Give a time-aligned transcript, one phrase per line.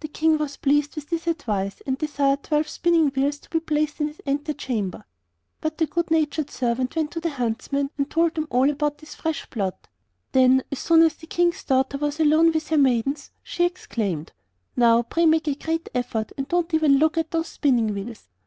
[0.00, 4.02] The King was pleased with the advice, and desired twelve spinning wheels to be placed
[4.02, 5.06] in his ante chamber.
[5.62, 9.14] But the good natured servant went to the huntsmen and told them all about this
[9.14, 9.88] fresh plot.
[10.32, 14.32] Then, as soon as the King's daughter was alone with her maidens, she exclaimed:
[14.76, 18.28] 'Now, pray make a great effort and don't even look at those spinning wheels.